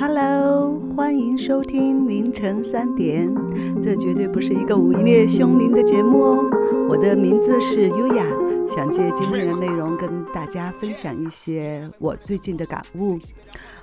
[0.00, 3.30] Hello，欢迎收听凌晨三点。
[3.84, 6.50] 这绝对不是一个午夜凶铃的节目哦。
[6.88, 8.24] 我的名字是优雅，
[8.74, 13.18] 想借今天的内容跟大家分享一些我最近的感悟。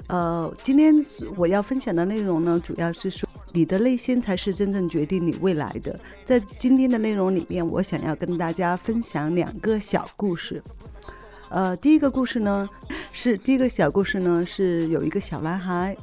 [0.08, 0.96] 呃，今天
[1.36, 6.00] 我要分享的内容呢，主要是说你的内心才是真正决定你未来的。
[6.26, 10.64] 在今天的内容里面，我想要跟大家分享两个小故事。
[11.50, 12.70] 呃，第一个故事呢，
[13.14, 15.96] 是第一个小故事呢，是有一个小男孩，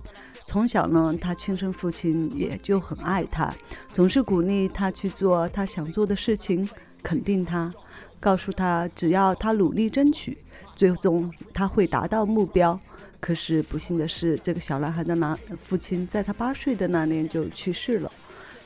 [0.42, 3.54] 从小呢，他亲生父亲也就很爱他，
[3.92, 6.66] 总是鼓励他去做他想做的事情，
[7.02, 7.70] 肯定他，
[8.18, 10.38] 告诉他只要他努力争取，
[10.74, 12.78] 最终他会达到目标。
[13.20, 18.10] 可是不幸的是，这个小男孩的男父亲在他八岁的那年就去世了，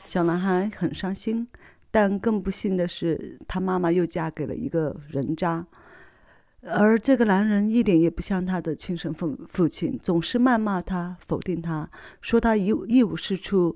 [0.05, 1.45] 小男孩很伤心，
[1.91, 5.65] 但更不幸的是，他妈妈又嫁给了一个人渣。
[6.61, 11.89] 而这个男人一点也不像他的亲生父父亲，总是谩骂他、否定他，
[12.21, 13.75] 说他一一无是处，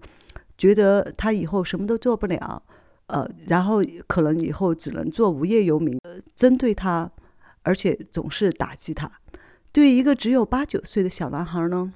[0.57, 2.61] 觉得他以后什么都做不了，
[3.07, 5.97] 呃，然后可能以后只能做无业游民，
[6.35, 7.09] 针对他，
[7.61, 9.09] 而且总是打击他。
[9.71, 11.93] 对一个只有八九岁的小男孩呢，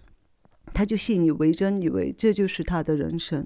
[0.74, 3.46] 他就信以为真，以为这就是他的人生，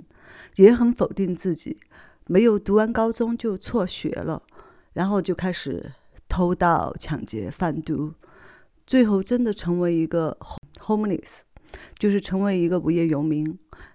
[0.57, 1.79] 也很否定自己，
[2.27, 4.43] 没有读完高中就辍学了，
[4.93, 5.91] 然后就开始。
[6.31, 8.13] 偷盗、抢劫、贩毒，
[8.87, 10.37] 最后真的成为一个
[10.79, 11.41] homeless，
[11.99, 13.45] 就是成为一个无业游民，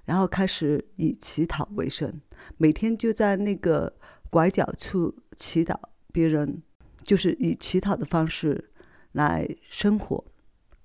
[0.04, 2.20] 然后开始以乞讨为生，
[2.58, 3.90] 每天就在那个
[4.28, 5.74] 拐角处祈祷
[6.12, 6.62] 别人，
[7.02, 8.70] 就是以乞讨的方式
[9.12, 10.22] 来生活。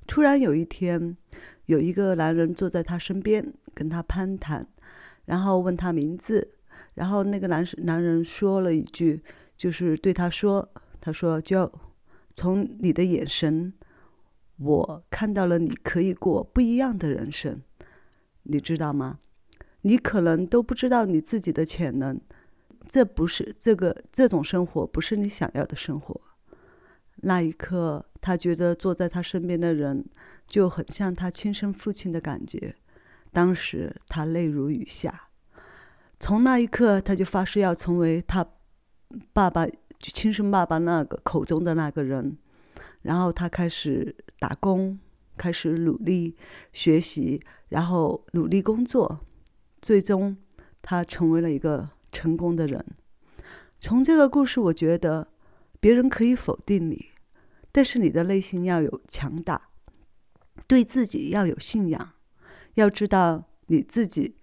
[0.08, 1.18] 突然有一天，
[1.66, 4.66] 有一个男人坐在他身边，跟他攀谈，
[5.26, 6.54] 然后问他名字，
[6.94, 9.22] 然后那个男男人说了一句，
[9.58, 10.72] 就是对他说。
[11.02, 11.70] 他说：“就
[12.36, 13.74] 从你的眼神，
[14.58, 17.60] 我看到了你可以过不一样的人生，
[18.44, 19.20] 你知道吗？
[19.82, 22.22] 你可能都不知道你自己的潜能，
[22.88, 26.22] 这不是这个这种生活不是你想要的生活。”
[27.24, 30.06] 那一刻，他觉得坐在他身边的人
[30.48, 32.76] 就很像他亲生父亲的感觉，
[33.32, 35.30] 当时他泪如雨下。
[36.20, 38.48] 从那一刻，他就发誓要成为他
[39.34, 39.66] 爸爸。
[40.02, 42.36] 就亲生爸爸那个口中的那个人，
[43.04, 44.98] 然后他开始打工，
[45.38, 46.36] 开始努力
[46.74, 47.40] 学习，
[47.70, 49.20] 然后努力工作，
[49.80, 50.36] 最终
[50.82, 52.84] 他成为了一个成功的人。
[53.80, 55.28] 从这个故事，我觉得
[55.80, 57.10] 别人可以否定你，
[57.72, 59.70] 但是你的内心要有强大，
[60.66, 62.14] 对自己要有信仰，
[62.74, 64.36] 要知道你自己。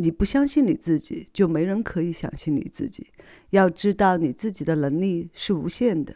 [0.00, 3.08] 你不相信你自己，就没人可以相信你自己。
[3.50, 6.14] 要知道你自己的能力是无限的，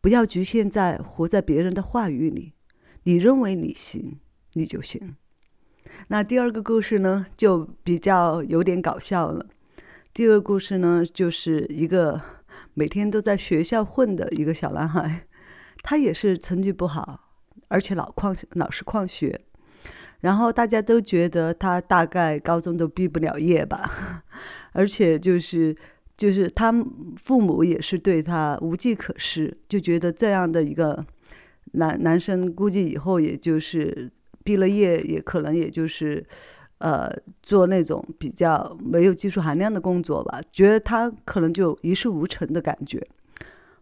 [0.00, 2.52] 不要局限在活在别人的话语里。
[3.02, 4.20] 你认为你行，
[4.52, 5.16] 你就行。
[6.06, 9.46] 那第二个故事呢，就比较有点搞笑了。
[10.14, 12.20] 第二个故事呢，就是一个
[12.74, 15.26] 每天都在学校混的一个小男孩，
[15.82, 17.32] 他也是成绩不好，
[17.66, 19.40] 而且老旷老是旷学。
[20.20, 24.24] 然后大家都觉得他大概高中都毕不了业吧，
[24.72, 25.76] 而且就是
[26.16, 26.72] 就是他
[27.22, 31.04] 父母也是对他无计可施，就觉得这样的一个
[31.72, 34.10] 男男生估计以后也就是
[34.42, 36.26] 毕了业也可能也就是
[36.78, 37.08] 呃
[37.40, 43.06] 做那种比较没有技术含量的工作吧，觉得他可能就一事无成的感觉。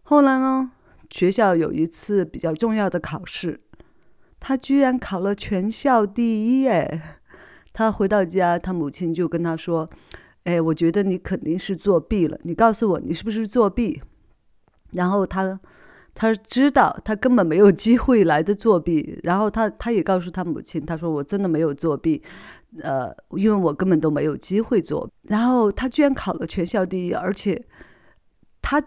[0.03, 0.71] 后来呢，
[1.09, 3.59] 学校有一次比较重要的考试。
[4.39, 7.19] 他居然考了全校第一哎！
[7.73, 9.89] 他回到家，他母亲就跟他说
[10.45, 14.01] ：“哎，我觉得你肯定是作弊了，你告诉我你是不是作弊？”
[14.93, 15.59] 然后他
[16.15, 22.23] 他知道他根本没有机会来的作弊，然后他他也告诉他母亲：“他说我真的没有作弊，
[22.81, 27.63] 呃，因为我根本都没有机会做。”然后他居然考了全校第一，而且
[28.61, 28.81] 他。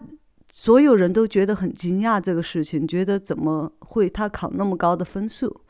[0.51, 5.61] 所有人都觉得很惊讶这个事情，觉得怎么会他考那么高的分数？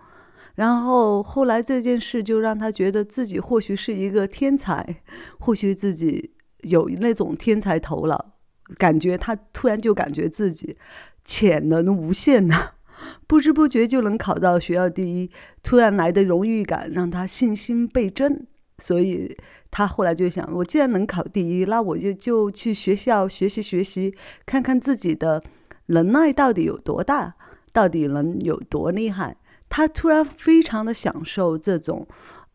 [0.55, 5.01] 然后后来这件事就让他觉得自己或许是一个天才，
[5.39, 6.31] 或许自己
[6.61, 8.33] 有那种天才头脑，
[8.77, 10.77] 感觉他突然就感觉自己
[11.23, 12.71] 潜能无限呐，
[13.27, 15.31] 不知不觉就能考到学校第一，
[15.63, 18.45] 突然来的荣誉感让他信心倍增，
[18.81, 19.37] 所以。
[19.73, 24.13] 他后来就想，我既然能考第一，那我就就去学校学习学习，
[24.45, 25.41] 看看自己的
[25.85, 27.33] 能耐到底有多大，
[27.71, 29.37] 到底能有多厉害。
[29.69, 32.05] 他突然非常的享受这种，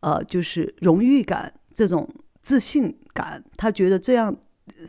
[0.01, 2.07] 呃，就是荣誉感，这种
[2.43, 3.43] 自信感。
[3.55, 4.37] 他觉得这样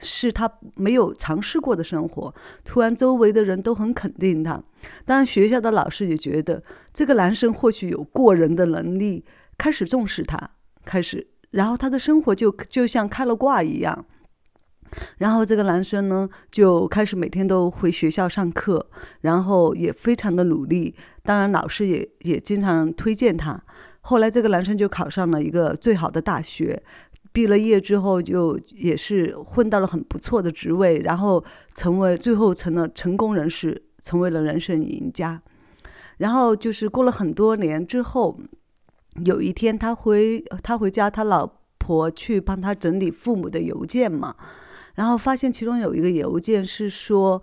[0.02, 2.34] 是他没有尝试过的生活。
[2.62, 4.62] 突然周围的人都很肯定他，
[5.06, 6.62] 当然学校的老师也觉得
[6.92, 9.24] 这个男生或许有过人的能力。
[9.56, 10.50] 开始重视他，
[10.88, 14.06] 开始，然后他的生活就就像开了挂一样。
[15.18, 18.88] 然后这个男生呢，就开始每天都回学校上课，
[19.20, 20.94] 然后也非常的努力。
[21.22, 23.62] 当然，老师也也经常推荐他。
[24.00, 26.82] 后来，这个男生就考上了一个最好的大学，
[27.34, 31.44] 毕了业之后就也是混到了很不错的职位，然后
[31.74, 35.42] 成为最后成了成功人士，成为了人生赢家。
[36.16, 38.40] 然后就是过了很多年之后，
[39.24, 41.46] 有一天他回他回家，他老
[41.78, 44.34] 婆去帮他整理父母的邮件嘛。
[44.94, 47.40] 然后发现其中有一个邮件是说，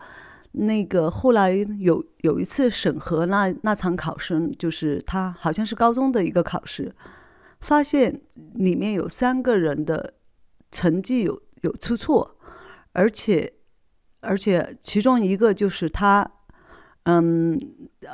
[0.51, 6.93] 那个后来有有一次审核那那场考试，就是他好像是高中的一个考试，
[7.61, 8.21] 发现
[8.55, 10.15] 里面有三个人的
[10.69, 12.37] 成绩有有出错，
[12.91, 13.53] 而且
[14.19, 16.29] 而且其中一个就是他，
[17.03, 17.57] 嗯，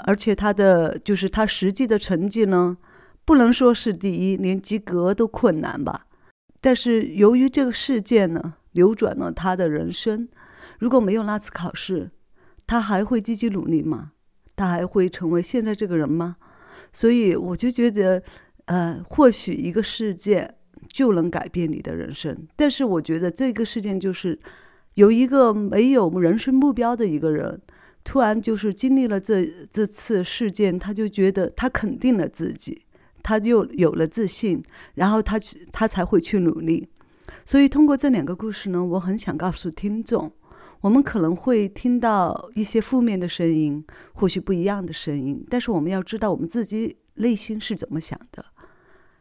[0.04, 2.78] 而且他的就是他实际的成绩呢，
[3.31, 6.07] 不能说是第一，连及格都困难吧。
[6.60, 8.56] 但是由于这个事件呢。
[8.74, 10.30] 扭转了他的人生。
[10.80, 12.10] 如果没有那次考试，
[12.66, 14.13] 他还会积极努力吗？
[14.56, 16.38] 他还会成为现在这个人吗？
[16.94, 18.24] 所以我就觉得，
[18.66, 20.56] 呃，或许一个事件
[20.88, 22.48] 就能改变你的人生。
[22.56, 24.39] 但是我觉得这个事件就是
[24.94, 27.62] 有一个没有人生目标的一个人，
[28.06, 32.83] 突然就是经历了这这次事件，他就觉得他肯定了自己，
[33.23, 34.63] 他就有了自信，
[34.95, 36.88] 然后他去他才会去努力。
[37.45, 40.31] 所以，通过这两个故事呢，我很想告诉听众，
[40.81, 48.45] 我们可能会听到一些负面的声音，或许不一样的声音，但是我们要知道我们自己内心是怎么想的。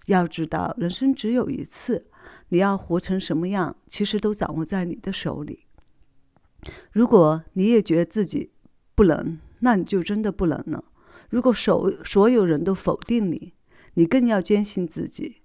[0.06, 2.06] 要知道，人生只有一次，
[2.48, 5.66] 你要活成什么样，其实都掌握在你的手里。
[6.92, 8.50] 如果你也觉得自己
[8.94, 10.84] 不能，那你就真的不能了。
[11.28, 13.52] 如果所所有人都否定你，
[13.94, 15.36] 你更要坚信自己。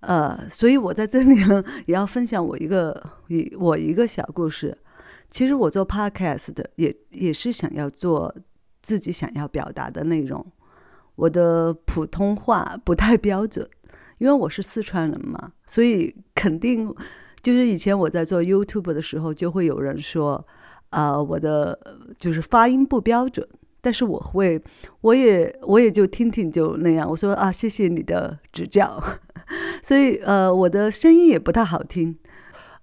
[0.00, 4.76] 呃，所以我在这里呢，也要分享我一个一我一个小故事。
[5.28, 8.32] 其实我做 podcast 的，也也是想要做
[8.82, 10.44] 自己想要表达的内容。
[11.16, 13.68] 我的普通话不太标准，
[14.18, 16.94] 因为我是四川人嘛，所以肯定
[17.42, 20.46] 就是以前我在做 YouTube 的时候，就会有人说，
[20.90, 21.76] 啊，我的
[22.18, 23.48] 就是发音不标准。
[23.86, 24.60] 但是我会，
[25.02, 27.08] 我也我也就听听就那样。
[27.08, 29.00] 我说啊，谢谢你的指教。
[29.80, 32.18] 所以呃，我的声音也不太好听，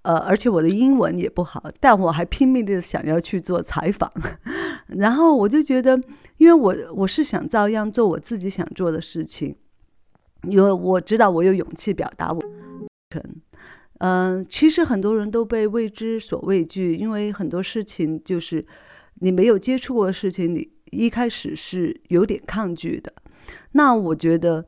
[0.00, 4.10] 呃，而且我的英文也不好，但我还拼命的想要去做采访。
[4.96, 6.00] 然后我就觉得，
[6.38, 9.54] 因为我我是想照样做我自己想做的事情，
[10.44, 12.40] 因为我知道我有勇气表达我。
[13.98, 18.64] 嗯，其实很多人都被未知所畏惧，因为很多事情就是
[19.16, 20.72] 你没有接触过的事情，你。
[20.90, 23.12] 一开始是有点抗拒的，
[23.72, 24.64] 那我觉得，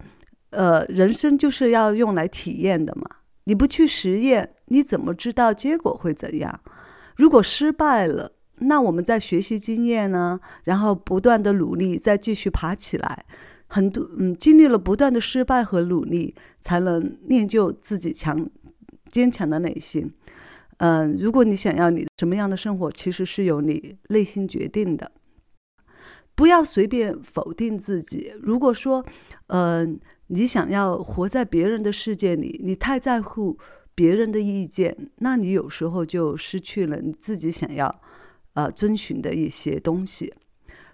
[0.51, 3.05] 呃，人生就是要用来体验的嘛。
[3.45, 6.61] 你不去实验，你怎么知道结果会怎样？
[7.17, 13.25] 如果失败了，那我们在学习经验呢，然后不断的努力，再继续爬起来。
[13.69, 18.49] 很多嗯，经历了不断的失败和努力，才能练就自己强
[19.11, 20.13] 坚强的内心。
[20.79, 25.11] 嗯，如果你想要你什么样的生活，其实是由你内心决定的。
[26.37, 28.33] 不要随便否定自己。
[28.41, 29.05] 如果说，
[29.49, 29.85] 呃，
[30.29, 33.59] 你想要活在别人的世界里，你太在乎
[33.95, 38.03] 别人的意见，那你有时候就失去了你自己想要，
[38.53, 40.33] 呃，遵循的一些东西。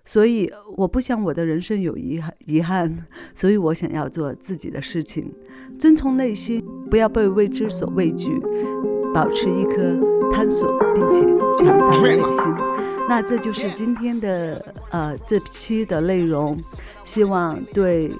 [0.04, 3.06] 所以，我不想我的人生有遗憾，遗憾。
[3.34, 5.32] 所以我想要做自己的事情，
[5.78, 8.28] 遵从内心，不要被未知所畏惧，
[9.14, 9.98] 保持一颗
[10.32, 11.20] 探索并且
[11.58, 12.32] 强大的内心。
[13.08, 16.56] 那这就是今天的呃这期的内容，
[17.04, 18.10] 希望对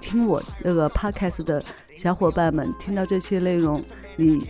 [0.00, 1.62] 听我这个 podcast 的
[1.96, 3.80] 小伙伴们听到这期内容，
[4.16, 4.48] 你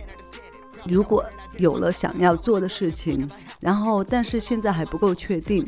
[0.87, 1.23] 如果
[1.61, 3.29] 有了想要做的事情，
[3.61, 5.65] 然后但是现在还不够确定，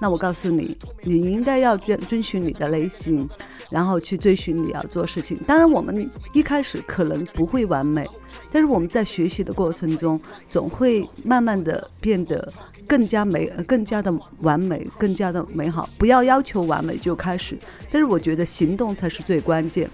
[0.00, 3.28] 那我告诉你，你应该要遵遵循你的内心，
[3.70, 5.36] 然后去追寻你要做事情。
[5.46, 8.06] 当然，我们一开始可能不会完美，
[8.52, 12.52] 但是我们在学习的过程中，总会慢慢的变得。
[12.86, 15.88] 更加美，更加的完美，更加的美好。
[15.96, 17.56] 不要要求完美就开始，
[17.88, 19.88] 但是我觉得行动才是最关键。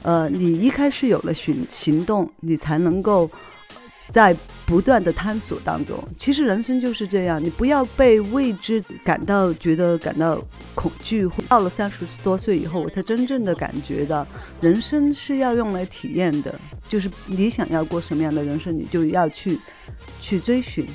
[0.00, 3.30] 呃，你一开始有了行行动，你才能够
[4.12, 4.34] 在
[4.66, 6.02] 不断的探索当中。
[6.18, 10.42] 其实人生就是这样，你不要被未知感到觉得感到
[10.74, 11.28] 恐惧。
[11.48, 14.26] 到了三十多岁以后，我才真正的感觉到，
[14.60, 16.54] 人生是要用来体验的。
[16.88, 19.58] 就是你想要过什么样的人生，你就要去
[20.20, 20.86] 去追寻。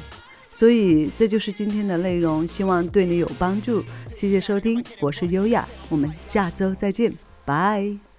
[0.56, 3.84] 所以这就是今天的内容，希望对你有帮助。
[4.16, 7.12] 谢谢收听，我是优雅，我们下周再见，
[7.44, 8.13] 拜。